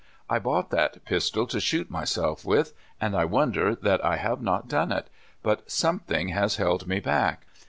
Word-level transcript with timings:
I 0.27 0.39
bought 0.39 0.71
that 0.71 1.05
pistol 1.05 1.45
to 1.45 1.59
shoot 1.59 1.91
myself 1.91 2.43
with, 2.43 2.73
and 2.99 3.15
I 3.15 3.23
won 3.25 3.51
der 3.51 3.75
that 3.75 4.03
I 4.03 4.15
have 4.15 4.41
not 4.41 4.67
done 4.67 4.91
it; 4.91 5.11
but 5.43 5.69
something 5.69 6.29
has 6.29 6.55
held 6.55 6.87
me 6.87 6.99
back." 6.99 7.45